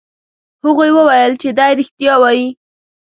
[0.65, 2.47] هغوی وویل چې دی رښتیا وایي.